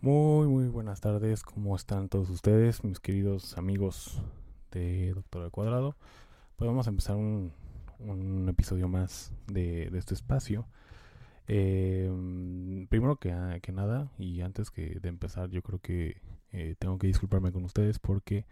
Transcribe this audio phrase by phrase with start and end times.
[0.00, 1.42] Muy, muy buenas tardes.
[1.42, 4.22] ¿Cómo están todos ustedes, mis queridos amigos
[4.70, 5.96] de Doctor al Cuadrado?
[6.54, 7.52] Pues vamos a empezar un,
[7.98, 10.68] un episodio más de, de este espacio.
[11.48, 12.08] Eh,
[12.88, 16.20] primero que, que, nada, y antes que de empezar, yo creo que
[16.52, 18.44] eh, tengo que disculparme con ustedes porque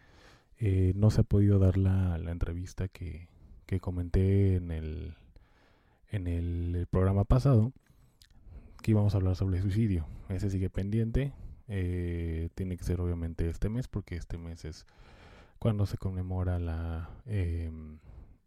[0.59, 3.29] eh, no se ha podido dar la, la entrevista que,
[3.67, 5.15] que, comenté en el,
[6.11, 7.73] en el, programa pasado,
[8.87, 10.07] que íbamos a hablar sobre suicidio.
[10.29, 11.33] Ese sigue pendiente.
[11.67, 14.87] Eh, tiene que ser obviamente este mes, porque este mes es
[15.59, 17.69] cuando se conmemora eh,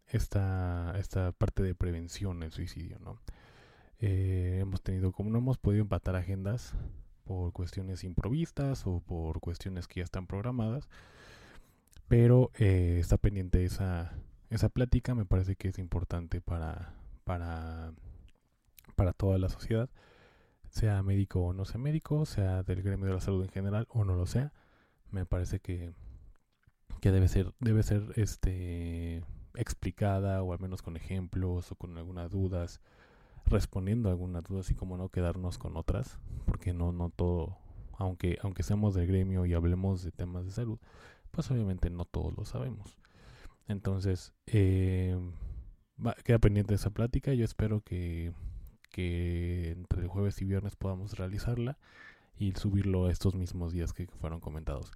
[0.06, 3.20] esta, esta parte de prevención del suicidio, ¿no?
[3.98, 6.72] Eh, hemos tenido, como no hemos podido empatar agendas
[7.24, 10.88] por cuestiones improvistas o por cuestiones que ya están programadas,
[12.08, 14.14] pero eh, está pendiente esa,
[14.48, 16.94] esa plática, me parece que es importante para,
[17.24, 17.92] para,
[18.96, 19.90] para toda la sociedad,
[20.70, 24.04] sea médico o no sea médico, sea del gremio de la salud en general o
[24.04, 24.52] no lo sea,
[25.10, 25.92] me parece que,
[27.00, 29.22] que debe ser, debe ser este
[29.54, 32.80] explicada o al menos con ejemplos o con algunas dudas,
[33.46, 37.58] respondiendo algunas dudas y como no quedarnos con otras, porque no, no todo,
[37.98, 40.78] aunque, aunque seamos del gremio y hablemos de temas de salud,
[41.30, 42.98] pues obviamente no todos lo sabemos.
[43.66, 45.16] Entonces, eh,
[46.24, 47.34] queda pendiente esa plática.
[47.34, 48.32] Yo espero que,
[48.90, 51.78] que entre el jueves y viernes podamos realizarla
[52.38, 54.92] y subirlo estos mismos días que fueron comentados.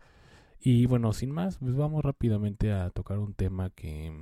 [0.60, 4.12] Y bueno, sin más, pues vamos rápidamente a tocar un tema que,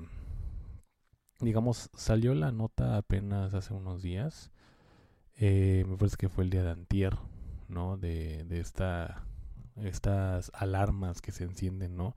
[1.40, 4.50] digamos, salió la nota apenas hace unos días.
[5.36, 7.16] Eh, me parece que fue el día de antier,
[7.68, 7.96] ¿no?
[7.96, 9.24] De, de esta
[9.76, 12.16] estas alarmas que se encienden, ¿no?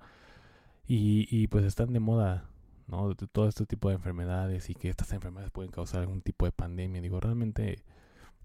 [0.88, 2.50] Y, y pues están de moda,
[2.88, 6.52] De todo este tipo de enfermedades y que estas enfermedades pueden causar algún tipo de
[6.52, 7.02] pandemia.
[7.02, 7.84] Digo, realmente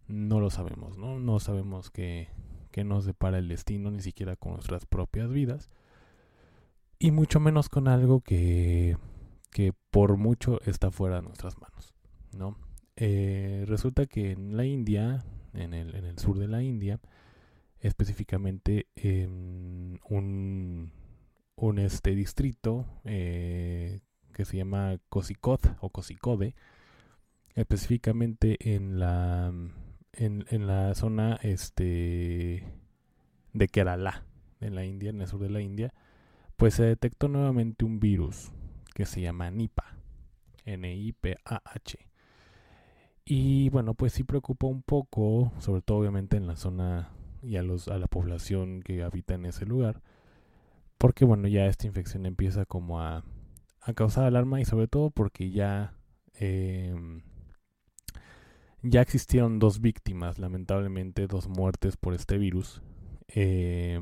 [0.08, 1.20] no lo sabemos, ¿no?
[1.20, 2.28] No sabemos qué,
[2.70, 5.68] qué nos depara el destino, ni siquiera con nuestras propias vidas.
[6.98, 8.96] Y mucho menos con algo que,
[9.50, 11.92] que por mucho está fuera de nuestras manos,
[12.32, 12.56] ¿no?
[12.96, 16.98] Eh, resulta que en la India, en el, en el sur de la India,
[17.78, 20.92] específicamente en un,
[21.56, 24.00] un este distrito eh,
[24.32, 26.54] que se llama Kosikot o Kosikode,
[27.54, 29.52] específicamente en la
[30.12, 32.64] en, en, la zona este
[33.52, 34.24] de Kerala,
[34.60, 35.92] en la India, en el sur de la India,
[36.56, 38.52] pues se detectó nuevamente un virus
[38.94, 39.96] que se llama Nipah,
[40.64, 41.98] N-I-P-A-H.
[43.24, 47.10] Y bueno, pues sí preocupa un poco, sobre todo obviamente en la zona
[47.42, 50.02] y a, los, a la población que habita en ese lugar.
[50.98, 53.24] Porque bueno, ya esta infección empieza como a,
[53.80, 55.94] a causar alarma y sobre todo porque ya,
[56.34, 56.94] eh,
[58.82, 62.82] ya existieron dos víctimas, lamentablemente dos muertes por este virus.
[63.28, 64.00] Eh,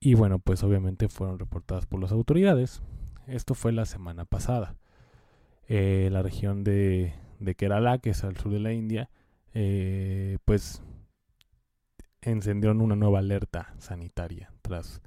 [0.00, 2.82] y bueno, pues obviamente fueron reportadas por las autoridades.
[3.26, 4.76] Esto fue la semana pasada.
[5.66, 9.08] Eh, la región de, de Kerala, que es al sur de la India,
[9.54, 10.82] eh, pues
[12.20, 15.00] encendieron una nueva alerta sanitaria tras,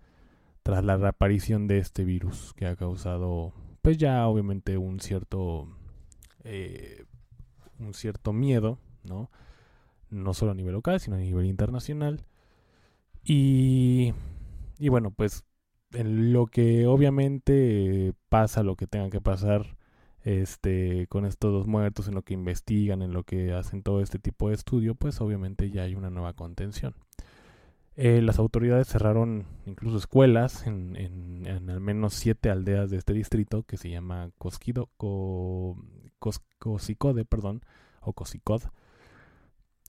[0.68, 5.69] tras la reaparición de este virus que ha causado pues ya obviamente un cierto
[6.44, 7.06] eh,
[7.80, 9.31] un cierto miedo no
[10.10, 12.25] no solo a nivel local sino a nivel internacional
[13.24, 14.14] y
[14.78, 15.46] y bueno pues
[15.94, 19.78] en lo que obviamente pasa lo que tenga que pasar
[20.25, 24.19] este con estos dos muertos, en lo que investigan, en lo que hacen todo este
[24.19, 26.94] tipo de estudio, pues obviamente ya hay una nueva contención.
[27.99, 33.77] Eh, las autoridades cerraron incluso escuelas en, al menos siete aldeas de este distrito que
[33.77, 34.91] se llama Cosquido,
[36.59, 37.63] Cosicode, perdón,
[38.01, 38.61] o Cosicod,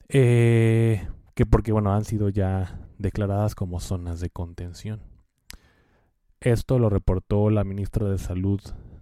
[0.07, 5.01] eh, que porque bueno han sido ya declaradas como zonas de contención.
[6.39, 8.59] Esto lo reportó la ministra de Salud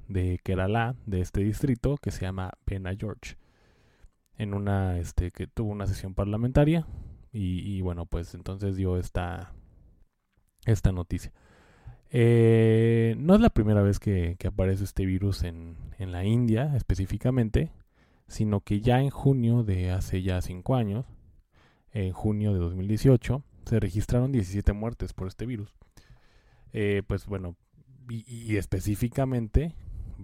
[0.10, 3.38] de Kerala, de este distrito, que se llama Pena George,
[4.38, 6.86] en una, este, que tuvo una sesión parlamentaria
[7.32, 9.54] y, bueno, pues entonces dio esta,
[10.66, 11.32] esta noticia.
[12.10, 17.72] Eh, no es la primera vez que, aparece este virus en, en, la India específicamente,
[18.28, 21.06] sino que ya en junio de hace ya cinco años,
[21.92, 25.76] en junio de 2018, se registraron 17 muertes por este virus.
[26.74, 27.56] Eh, pues bueno,
[28.10, 29.76] y, específicamente,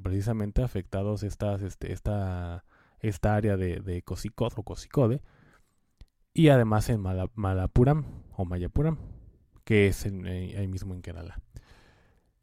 [0.02, 2.64] precisamente afectados estas, este, esta,
[3.00, 5.22] esta área de, de Cosicod o Cosicode,
[6.34, 7.02] y además en
[7.36, 8.98] Malapuram o Mayapuram,
[9.64, 11.40] que es ahí mismo en Kerala.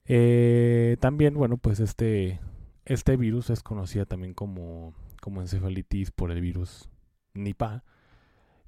[0.04, 2.40] Eh, también, bueno, pues este,
[2.84, 6.88] este virus es conocida también como, como encefalitis por el virus
[7.34, 7.84] Nipah.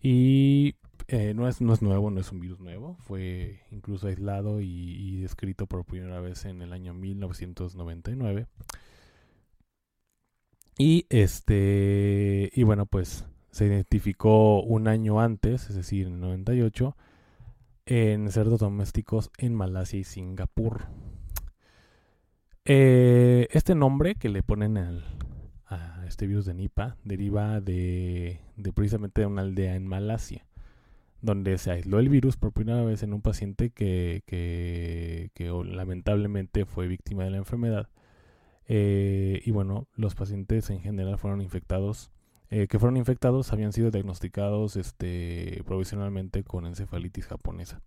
[0.01, 0.77] Y
[1.09, 2.97] eh, no, es, no es nuevo, no es un virus nuevo.
[3.01, 8.47] Fue incluso aislado y, y descrito por primera vez en el año 1999.
[10.79, 16.97] Y este, y bueno, pues se identificó un año antes, es decir, en el 98,
[17.87, 20.87] en cerdos domésticos en Malasia y Singapur.
[22.65, 28.41] Eh, este nombre que le ponen a este virus de Nipah deriva de,
[28.75, 30.47] precisamente de una aldea en Malasia,
[31.21, 35.31] donde se aisló el virus por primera vez en un paciente que, que,
[35.67, 37.89] lamentablemente fue víctima de la enfermedad.
[38.67, 42.12] Eh, y bueno, los pacientes en general fueron infectados
[42.55, 47.81] eh, que fueron infectados habían sido diagnosticados este, provisionalmente con encefalitis japonesa.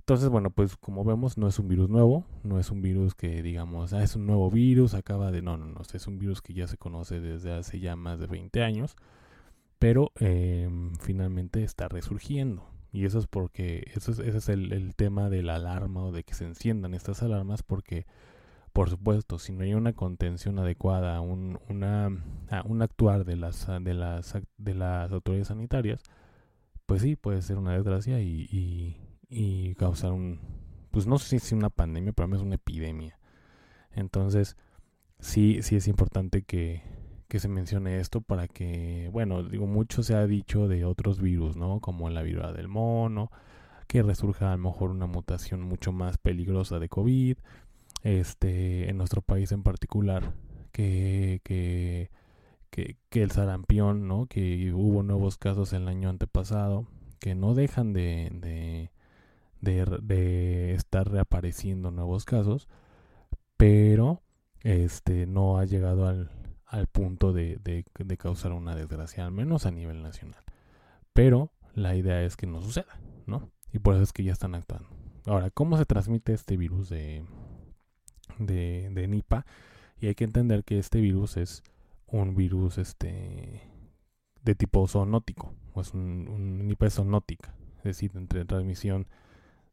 [0.00, 3.44] Entonces, bueno, pues como vemos, no es un virus nuevo, no es un virus que
[3.44, 5.40] digamos, ah, es un nuevo virus, acaba de...
[5.40, 8.26] No, no, no, es un virus que ya se conoce desde hace ya más de
[8.26, 8.96] 20 años,
[9.78, 12.66] pero em, finalmente está resurgiendo.
[12.90, 16.24] Y eso es porque, eso ese es el, el tema de la alarma o de
[16.24, 18.04] que se enciendan estas alarmas porque
[18.72, 22.10] por supuesto, si no hay una contención adecuada, un, una,
[22.50, 26.02] ah, un actuar de las, de, las, de las autoridades sanitarias,
[26.86, 28.96] pues sí, puede ser una desgracia y,
[29.28, 30.40] y, causar un,
[30.90, 33.18] pues no sé si una pandemia, pero es una epidemia.
[33.92, 34.56] Entonces,
[35.20, 36.82] sí, sí es importante que,
[37.28, 41.56] que se mencione esto para que, bueno, digo, mucho se ha dicho de otros virus,
[41.56, 41.80] ¿no?
[41.80, 43.30] Como la viruela del mono,
[43.86, 47.38] que resurja a lo mejor una mutación mucho más peligrosa de COVID,
[48.02, 50.34] este, en nuestro país en particular,
[50.72, 52.10] que, que,
[52.70, 54.26] que, el sarampión, ¿no?
[54.26, 56.86] Que hubo nuevos casos el año antepasado,
[57.18, 58.90] que no dejan de,
[59.60, 62.68] de, de, estar reapareciendo nuevos casos,
[63.56, 64.22] pero
[64.62, 66.30] este no ha llegado al,
[66.66, 70.42] al punto de, de, de, causar una desgracia, al menos a nivel nacional.
[71.12, 73.50] Pero la idea es que no suceda, ¿no?
[73.72, 74.88] Y por eso es que ya están actuando.
[75.26, 77.24] Ahora, ¿cómo se transmite este virus de,
[78.38, 79.46] de, Nipa.
[80.00, 81.62] Y hay que entender que este virus es
[82.06, 83.62] un virus este
[84.42, 85.54] de tipo zoonótico.
[85.74, 87.54] O es un, un Nipa es zoonótica.
[87.78, 89.06] Es decir, entre transmisión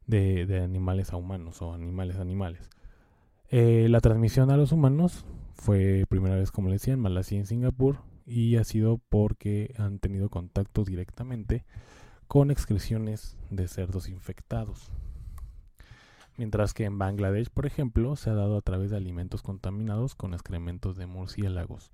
[0.05, 2.70] de, animales a humanos o animales a animales.
[3.50, 7.39] Eh, la transmisión a los humanos fue primera vez, como le decía, en Malasia y
[7.39, 7.98] en Singapur.
[8.25, 11.65] Y ha sido porque han tenido contacto directamente
[12.27, 14.91] con excreciones de cerdos infectados
[16.38, 20.34] mientras que en Bangladesh, por ejemplo, se ha dado a través de alimentos contaminados con
[20.34, 21.91] excrementos de murciélagos.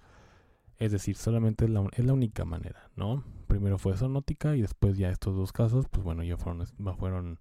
[0.78, 3.24] Es decir, solamente es la, única manera, ¿no?
[3.48, 6.66] Primero fue zoonótica y después ya estos dos casos, pues bueno, ya fueron,
[6.98, 7.40] fueron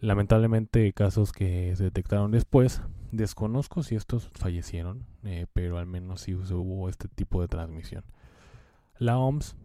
[0.00, 2.80] lamentablemente casos que se detectaron después.
[3.10, 8.04] Desconozco si estos fallecieron, eh, pero al menos sí hubo este tipo de transmisión.
[8.98, 9.56] La OMS,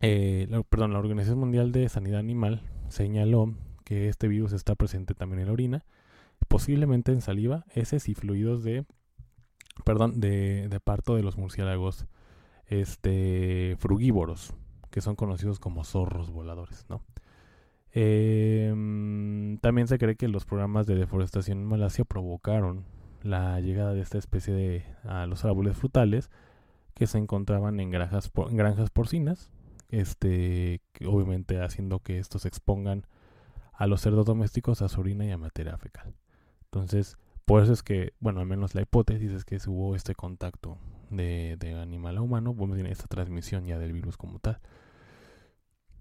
[0.00, 3.54] eh, perdón, la Organización Mundial de Sanidad Animal señaló
[3.86, 5.84] que este virus está presente también en la orina,
[6.48, 8.84] posiblemente en saliva, heces y fluidos de,
[9.84, 12.06] perdón, de, de parto de los murciélagos
[12.66, 14.54] este, frugívoros,
[14.90, 17.00] que son conocidos como zorros voladores, ¿no?
[17.92, 22.84] Em, también se cree que los programas de deforestación en Malasia provocaron
[23.22, 26.28] la llegada de esta especie de a los árboles frutales
[26.94, 29.50] que se encontraban en granjas, en granjas porcinas,
[29.90, 33.06] este, obviamente haciendo que estos expongan
[33.76, 36.14] a los cerdos domésticos, a su orina y a materia fecal.
[36.64, 40.78] Entonces, por eso es que, bueno, al menos la hipótesis es que hubo este contacto
[41.10, 44.60] de, animal a humano, bueno, esta transmisión ya del virus como tal.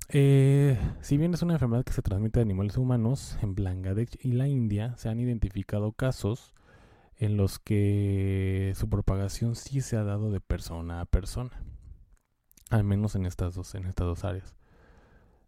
[0.09, 4.17] Eh, si bien es una enfermedad que se transmite de animales a humanos, en Bangladesh
[4.21, 6.53] y la India se han identificado casos
[7.17, 11.63] en los que su propagación sí se ha dado de persona a persona.
[12.69, 14.55] Al menos en estas dos, en estas dos áreas.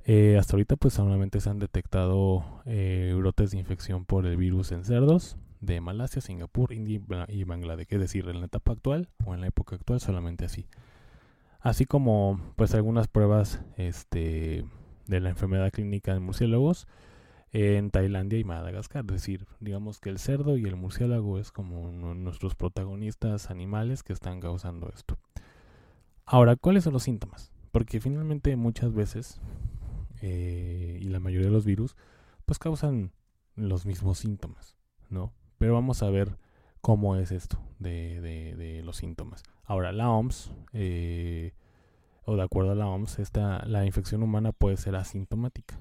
[0.10, 4.72] Eh, hasta ahorita pues solamente se han detectado eh, brotes de infección por el virus
[4.72, 7.88] en cerdos de Malasia, Singapur, India y Bangladesh.
[7.90, 10.66] Es decir, en la etapa actual o en la época actual solamente así.
[11.60, 14.64] Así como pues algunas pruebas este,
[15.08, 16.88] de la enfermedad clínica en murciélagos
[17.52, 19.04] en Tailandia y Madagascar.
[19.08, 24.14] Es decir, digamos que el cerdo y el murciélago es como nuestros protagonistas animales que
[24.14, 25.18] están causando esto.
[26.26, 27.52] Ahora, ¿cuáles son los síntomas?
[27.74, 29.42] Porque finalmente muchas veces,
[30.22, 31.96] eh, y la mayoría de los virus,
[32.46, 33.12] pues causan
[33.56, 34.76] los mismos síntomas,
[35.10, 35.34] ¿no?
[35.58, 36.38] Pero vamos a ver
[36.82, 39.44] cómo es esto de, de, los síntomas.
[39.64, 41.54] Ahora, la OMS, eh,
[42.26, 45.80] o de acuerdo a la OMS, esta, la infección humana puede ser asintomática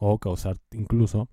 [0.00, 1.28] o causar incluso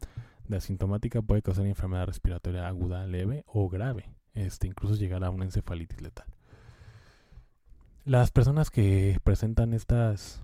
[0.48, 5.46] de asintomática puede causar enfermedad respiratoria aguda, leve o grave, este, incluso llegar a una
[5.46, 6.28] encefalitis letal.
[8.06, 10.42] Las personas que presentan estas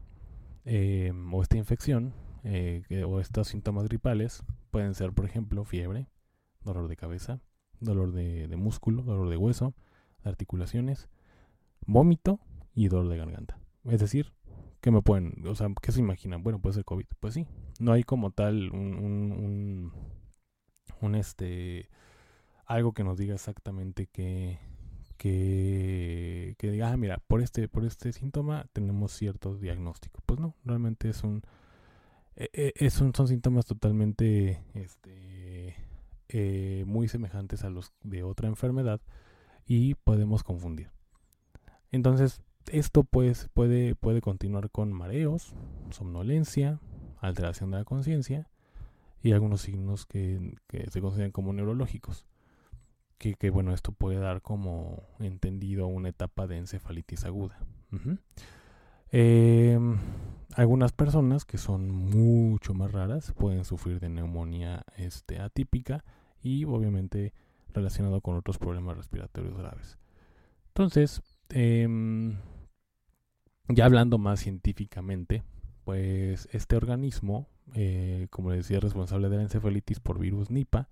[0.66, 6.08] em, o esta infección eh, o estos síntomas gripales pueden ser, por ejemplo, fiebre,
[6.62, 7.42] dolor de cabeza,
[7.80, 9.74] dolor de, músculo, dolor de hueso,
[10.24, 11.10] articulaciones,
[11.86, 12.40] vómito
[12.74, 13.60] y dolor de garganta.
[13.86, 14.34] Es decir,
[14.82, 16.44] ¿qué me pueden, o sea, qué se imaginan?
[16.44, 17.06] Bueno, puede ser COVID.
[17.20, 17.48] Pues sí,
[17.80, 19.94] no hay como tal un, un,
[21.02, 21.90] un, este,
[22.66, 24.60] algo que nos diga exactamente que,
[25.18, 30.22] que, que diga, ah, mira, por este, por este síntoma tenemos cierto diagnóstico.
[30.26, 31.44] Pues no, realmente es un,
[32.36, 35.76] e, e, es un son síntomas totalmente, este,
[36.30, 39.02] eh, muy semejantes a los de otra enfermedad
[39.66, 40.90] y podemos confundir.
[41.92, 42.42] Entonces,
[42.72, 45.54] esto pues puede, puede continuar con mareos,
[45.92, 46.80] somnolencia,
[47.20, 48.50] alteración de la conciencia
[49.22, 50.56] y algunos signos que,
[50.90, 52.26] se consideran como neurológicos.
[53.18, 57.58] Que, bueno, esto puede dar como entendido una etapa de encefalitis aguda.
[59.12, 59.98] Em,
[60.56, 66.04] algunas personas que son mucho más raras pueden sufrir de neumonía este, atípica
[66.42, 67.34] y obviamente
[67.74, 69.98] relacionado con otros problemas respiratorios graves.
[70.70, 72.38] Entonces, em,
[73.68, 75.44] ya hablando más científicamente,
[75.84, 80.90] pues este organismo, eh, como les decía, es responsable de la encefalitis por virus Nipah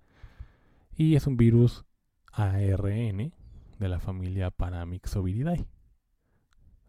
[0.96, 1.84] y es un virus
[2.32, 3.32] ARN
[3.78, 5.66] de la familia Paramyxoviridae.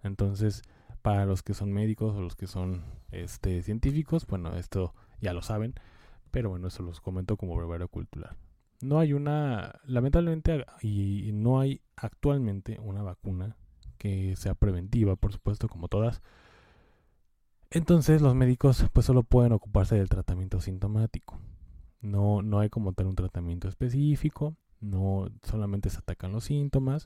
[0.03, 0.63] Entonces,
[1.01, 5.41] para los que son médicos o los que son este, científicos, bueno, esto ya lo
[5.41, 5.75] saben,
[6.31, 8.37] pero bueno, eso los comento como brevario cultural.
[8.81, 13.55] No hay una, lamentablemente, y no hay actualmente una vacuna
[13.97, 16.21] que sea preventiva, por supuesto, como todas.
[17.71, 21.39] Entonces los médicos pues solo pueden ocuparse del tratamiento sintomático.
[22.01, 27.05] No, no hay como tal un tratamiento específico, no solamente se atacan los síntomas,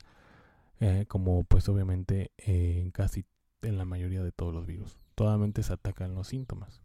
[0.80, 3.26] eh, como pues obviamente en casi
[3.62, 4.98] en la mayoría de todos los virus.
[5.18, 6.82] Solamente se atacan los síntomas.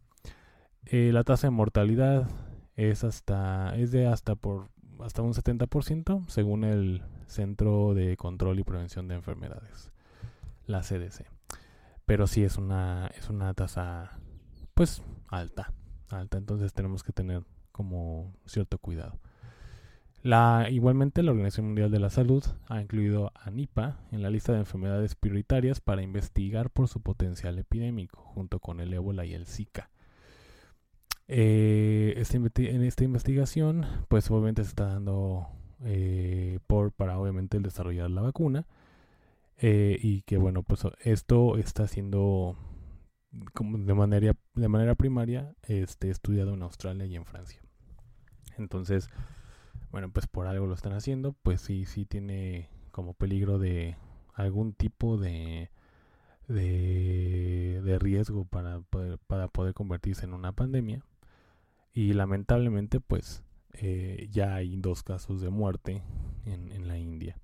[0.85, 2.29] Eh, la tasa de mortalidad
[2.75, 4.69] es hasta es de hasta por
[4.99, 9.93] hasta un 70% según el Centro de Control y Prevención de Enfermedades
[10.65, 11.25] la CDC.
[12.05, 14.19] Pero sí es una, es una tasa
[14.73, 15.71] pues alta,
[16.09, 19.19] alta, entonces tenemos que tener como cierto cuidado.
[20.23, 24.53] La, igualmente la Organización Mundial de la Salud ha incluido a NIPA en la lista
[24.53, 29.45] de enfermedades prioritarias para investigar por su potencial epidémico, junto con el ébola y el
[29.45, 29.89] Zika.
[31.27, 35.47] Eh, este en esta investigación, pues obviamente se está dando
[35.83, 38.65] eh, por para obviamente el desarrollar la vacuna
[39.57, 42.55] eh, y que bueno, pues esto está siendo
[43.53, 47.59] como de manera, de manera primaria este, estudiado en Australia y en Francia.
[48.57, 49.09] Entonces,
[49.93, 53.95] bueno, pues por algo lo están haciendo, pues sí, sí tiene como peligro de
[54.33, 55.69] algún tipo de,
[56.47, 61.05] de, riesgo para poder, para poder convertirse en una pandemia.
[61.93, 66.01] Y lamentablemente, pues eh, ya hay dos casos de muerte
[66.45, 67.37] en, en la India.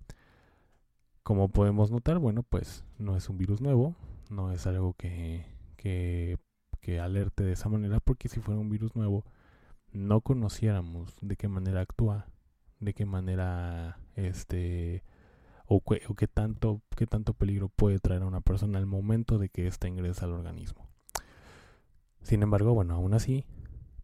[1.22, 3.96] Como podemos notar, bueno, pues no es un virus nuevo,
[4.32, 5.46] no es algo que,
[5.78, 6.40] que,
[6.82, 9.24] que alerte de esa manera, porque si fuera un virus nuevo,
[9.92, 12.26] no conociéramos de qué manera actúa,
[12.80, 15.04] de qué manera este
[15.66, 19.68] o, qué tanto qué tanto peligro puede traer a una persona al momento de que
[19.68, 20.88] ésta ingresa al organismo.
[22.22, 23.46] Sin embargo, bueno, aún así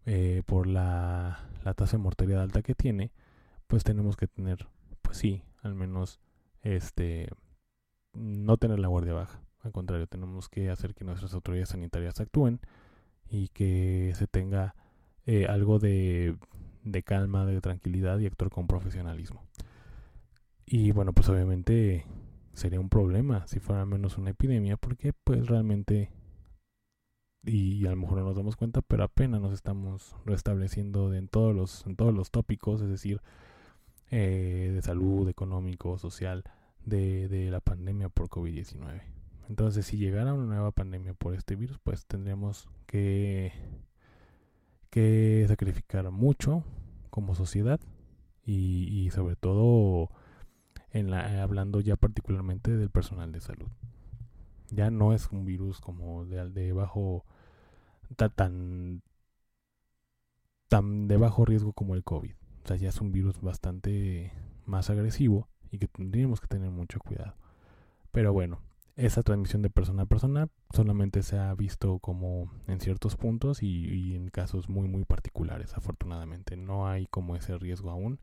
[0.06, 3.12] eh, por la, la tasa de mortalidad alta que tiene,
[3.68, 4.68] pues tenemos que tener,
[5.02, 6.20] pues sí, al menos
[6.62, 7.30] este
[8.14, 9.42] no tener la guardia baja.
[9.62, 12.60] Al contrario, tenemos que hacer que nuestras autoridades sanitarias actúen
[13.28, 14.76] y que se tenga
[15.26, 16.38] eh, algo de,
[16.86, 19.44] de calma, de tranquilidad y actuar con profesionalismo.
[20.66, 22.06] Y bueno, pues obviamente
[22.54, 26.10] sería un problema si fuera menos una epidemia porque pues realmente
[27.44, 31.54] y a lo mejor no nos damos cuenta, pero apenas nos estamos restableciendo en todos
[31.56, 33.22] los en todos los tópicos, es decir,
[34.10, 36.44] eh, de salud, económico, social,
[36.86, 39.02] de, de la pandemia por COVID-19.
[39.50, 43.52] Entonces, si llegara una nueva pandemia por este virus, pues tendríamos que,
[44.96, 46.64] que sacrificar mucho
[47.10, 47.82] como sociedad
[48.46, 50.10] y, sobre todo
[50.90, 53.68] en la, hablando ya particularmente del personal de salud.
[54.70, 57.26] Ya no es un virus como de, de bajo
[58.38, 59.02] tan
[60.70, 62.32] tan de bajo riesgo como el COVID.
[62.64, 64.32] O sea, ya es un virus bastante
[64.66, 67.36] más agresivo y que tendríamos que tener mucho cuidado.
[68.14, 68.62] Pero bueno,
[68.96, 74.16] esa transmisión de persona a persona solamente se ha visto como en ciertos puntos y,
[74.16, 75.76] en casos muy muy particulares.
[75.76, 78.20] Afortunadamente no hay como ese riesgo aún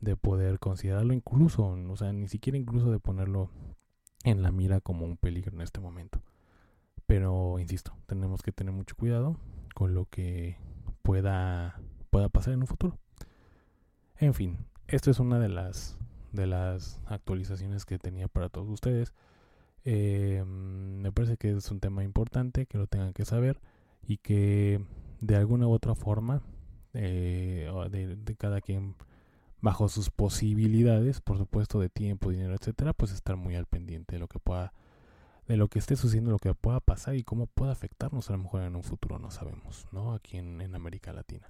[0.00, 3.50] de poder considerarlo incluso o sea ni siquiera incluso de ponerlo
[4.24, 6.22] en la mira como un peligro en este momento.
[7.06, 9.36] Pero insisto tenemos que tener mucho cuidado
[9.74, 10.58] con lo que
[11.02, 12.98] pueda pueda pasar en un futuro.
[14.16, 14.58] En fin
[14.88, 15.96] esto es una de las
[16.32, 19.14] de las actualizaciones que tenía para todos ustedes
[19.84, 23.60] eh, me parece que es un tema importante, que lo tengan que saber
[24.06, 24.80] y que
[25.20, 26.42] de alguna u otra forma,
[26.94, 28.96] eh, de, cada quien
[29.60, 34.20] bajo sus posibilidades, por supuesto de tiempo, dinero, etcétera, pues estar muy al pendiente de
[34.20, 34.72] lo que pueda,
[35.46, 38.38] de lo que esté sucediendo, lo que pueda pasar y cómo pueda afectarnos a lo
[38.38, 40.14] mejor en un futuro, no sabemos, ¿no?
[40.14, 41.46] Aquí en, en América Latina.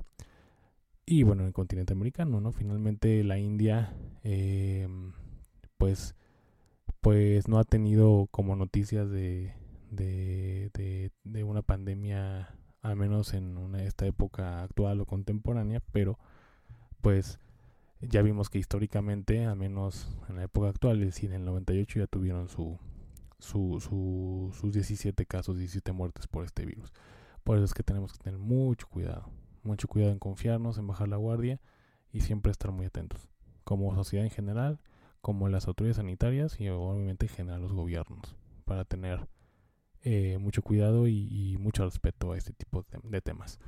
[1.07, 2.53] Y bueno, en el continente americano, ¿no?
[2.53, 4.89] Finalmente la India, eh,
[5.77, 6.15] pues
[7.01, 9.55] pues no ha tenido como noticias de,
[9.91, 16.19] de, de, una pandemia, al menos en esta época actual o contemporánea, pero
[17.01, 17.39] pues
[18.01, 22.01] ya vimos que históricamente, al menos en la época actual, es decir, en el 98
[22.01, 22.79] ya tuvieron su,
[23.39, 26.93] su, su, sus 17 casos, 17 muertes por este virus.
[27.45, 29.31] Por eso es que tenemos que tener mucho cuidado,
[29.63, 31.61] mucho cuidado en confiarnos, en bajar la guardia
[32.13, 33.29] y siempre estar muy atentos,
[33.65, 34.81] como sociedad en general
[35.21, 39.29] como las autoridades sanitarias y obviamente en general los gobiernos para tener
[40.03, 43.59] eh, mucho cuidado y, mucho respeto a este tipo de, temas.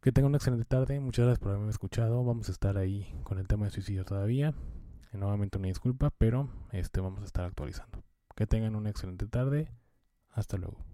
[0.00, 3.38] Que tengan una excelente tarde, muchas gracias por haberme escuchado, vamos a estar ahí con
[3.38, 4.54] el tema de suicidio todavía,
[5.12, 8.04] nuevamente una disculpa, pero este vamos a estar actualizando.
[8.36, 9.70] Que tengan una excelente tarde,
[10.30, 10.93] hasta luego.